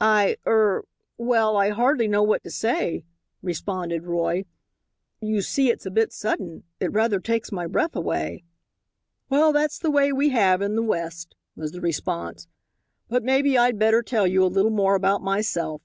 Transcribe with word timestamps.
"I 0.00 0.36
er 0.46 0.84
well, 1.18 1.56
I 1.56 1.70
hardly 1.70 2.06
know 2.06 2.22
what 2.22 2.44
to 2.44 2.50
say," 2.52 3.02
responded 3.42 4.04
Roy; 4.04 4.44
"you 5.20 5.42
see, 5.42 5.68
it's 5.68 5.84
a 5.84 5.90
bit 5.90 6.12
sudden. 6.12 6.62
It 6.78 6.92
rather 6.92 7.18
takes 7.18 7.50
my 7.50 7.66
breath 7.66 7.96
away." 7.96 8.44
"Well, 9.28 9.52
that's 9.52 9.82
a 9.82 9.90
way 9.90 10.12
we 10.12 10.28
have 10.28 10.62
in 10.62 10.76
the 10.76 10.82
West," 10.84 11.34
was 11.56 11.72
the 11.72 11.80
response, 11.80 12.46
"but 13.08 13.24
maybe 13.24 13.58
I'd 13.58 13.76
better 13.80 14.04
tell 14.04 14.28
you 14.28 14.44
a 14.44 14.46
little 14.46 14.70
more 14.70 14.94
about 14.94 15.22
myself. 15.22 15.82